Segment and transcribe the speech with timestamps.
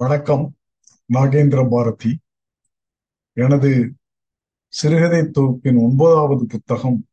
[0.00, 0.56] வணக்கம்.
[1.12, 2.18] நாகேந்திர பாரதி.
[3.32, 3.94] எனது
[4.68, 7.06] சிறுகதை தொகுப்பின் ஒன்பதாவது புத்தகம்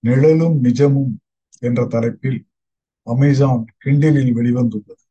[0.00, 1.16] நிழலும் நிஜமும்
[1.58, 2.46] என்ற தலைப்பில்
[3.02, 5.04] அமேசான் கிண்டிலில் வெளிவந்துள்ளது.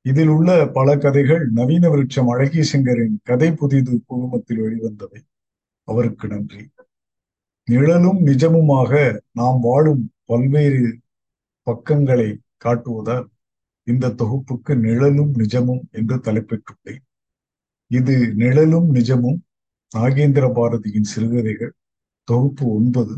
[0.00, 5.20] இதில் உள்ள பல கதைகள் நவீன விருட்சம் அழகி சிங்கரின் கதை புதிது குழுமத்தில் வெளிவந்தவை.
[5.84, 6.70] அவருக்கு நன்றி.
[7.64, 10.98] நிழலும் நிஜமுமாக நாம் வாழும் பல்வேறு
[11.62, 13.34] பக்கங்களை காட்டுவதால்
[13.86, 17.02] இந்த தொகுப்புக்கு நிழலும் நிஜமும் என்று தலைப்பிட்டுள்ளேன்.
[17.90, 19.38] இது நிழலும் நிஜமும்
[19.92, 21.74] நாகேந்திர பாரதியின் சிறுகதைகள்.
[22.28, 23.14] தொகுப்பு ஒன்பது.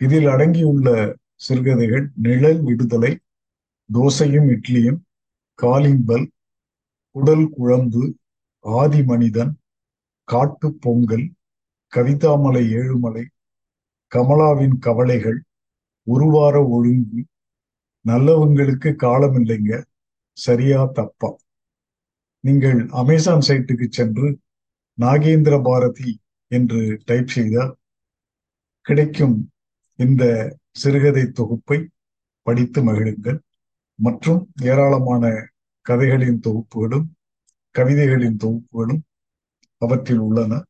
[0.00, 0.88] இதில் அடங்கியுள்ள
[1.36, 3.12] சிறுகதைகள் நிழல் விடுதலை
[3.90, 5.00] தோசையும் இட்லியும்
[5.58, 6.26] காலிம்பல்
[7.16, 8.02] உடல் குழம்பு
[8.64, 9.52] ஆதி மனிதன்
[10.28, 11.26] காட்டு பொங்கல்
[11.92, 13.24] கவிதாமலை ஏழுமலை
[14.12, 15.38] கமலாவின் கவலைகள்
[16.06, 17.20] உருவார ஒழுங்கு
[18.08, 19.84] நல்லவங்களுக்கு காலம் இல்லைங்க
[20.38, 21.30] சரியா தப்பா.
[22.44, 24.28] நீங்கள் அமேசான் சைட்டுக்கு சென்று
[25.00, 26.10] நாகேந்திர பாரதி
[26.50, 27.72] என்று டைப் செய்தால்
[28.86, 29.36] கிடைக்கும்
[29.98, 30.24] இந்த
[30.72, 31.78] சிறுகதை தொகுப்பை
[32.46, 33.38] படித்து மகிழுங்கள்.
[33.98, 35.24] மற்றும் ஏராளமான
[35.86, 37.06] கதைகளின் தொகுப்புகளும்
[37.74, 39.02] கவிதைகளின் தொகுப்புகளும்
[39.82, 40.62] அவற்றில் உள்ளன.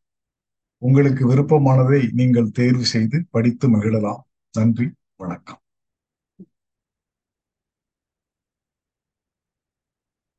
[0.82, 4.22] உங்களுக்கு விருப்பமானதை நீங்கள் தேர்வு செய்து படித்து மகிழலாம்.
[4.52, 5.61] நன்றி வணக்கம்.